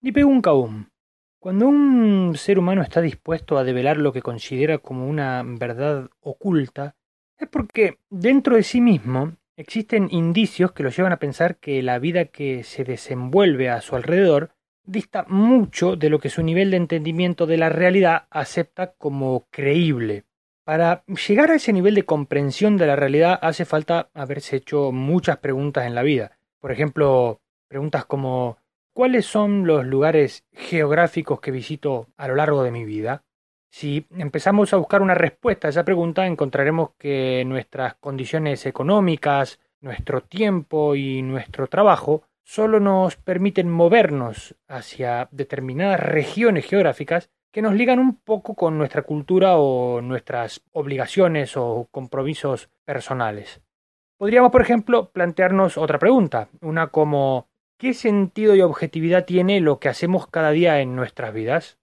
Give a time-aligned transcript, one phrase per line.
[0.00, 0.86] Ni un caum.
[1.40, 6.94] Cuando un ser humano está dispuesto a develar lo que considera como una verdad oculta,
[7.36, 11.98] es porque dentro de sí mismo existen indicios que lo llevan a pensar que la
[11.98, 14.50] vida que se desenvuelve a su alrededor
[14.84, 20.24] dista mucho de lo que su nivel de entendimiento de la realidad acepta como creíble.
[20.64, 25.38] Para llegar a ese nivel de comprensión de la realidad hace falta haberse hecho muchas
[25.38, 26.38] preguntas en la vida.
[26.60, 28.58] Por ejemplo, preguntas como
[28.98, 33.22] ¿cuáles son los lugares geográficos que visito a lo largo de mi vida?
[33.70, 40.22] Si empezamos a buscar una respuesta a esa pregunta, encontraremos que nuestras condiciones económicas, nuestro
[40.22, 48.00] tiempo y nuestro trabajo solo nos permiten movernos hacia determinadas regiones geográficas que nos ligan
[48.00, 53.60] un poco con nuestra cultura o nuestras obligaciones o compromisos personales.
[54.16, 57.46] Podríamos, por ejemplo, plantearnos otra pregunta, una como
[57.78, 61.78] ¿qué sentido y objetividad tiene lo que hacemos cada día en nuestras vidas?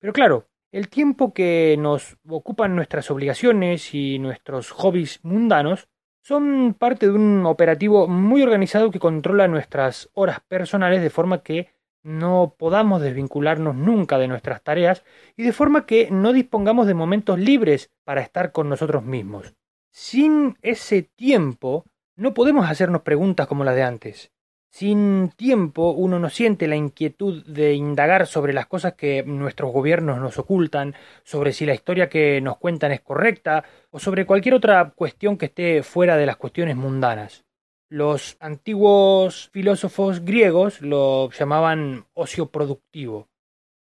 [0.00, 5.88] Pero claro, el tiempo que nos ocupan nuestras obligaciones y nuestros hobbies mundanos
[6.20, 11.68] son parte de un operativo muy organizado que controla nuestras horas personales de forma que
[12.02, 15.04] no podamos desvincularnos nunca de nuestras tareas
[15.36, 19.54] y de forma que no dispongamos de momentos libres para estar con nosotros mismos.
[19.90, 21.84] Sin ese tiempo
[22.16, 24.33] no podemos hacernos preguntas como las de antes.
[24.74, 30.18] Sin tiempo uno no siente la inquietud de indagar sobre las cosas que nuestros gobiernos
[30.18, 34.92] nos ocultan, sobre si la historia que nos cuentan es correcta, o sobre cualquier otra
[34.96, 37.44] cuestión que esté fuera de las cuestiones mundanas.
[37.88, 43.28] Los antiguos filósofos griegos lo llamaban ocio productivo.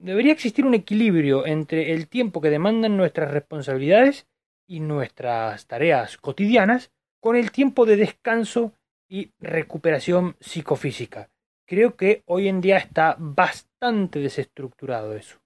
[0.00, 4.26] Debería existir un equilibrio entre el tiempo que demandan nuestras responsabilidades
[4.66, 8.72] y nuestras tareas cotidianas con el tiempo de descanso
[9.12, 11.28] y recuperación psicofísica.
[11.66, 15.41] Creo que hoy en día está bastante desestructurado eso.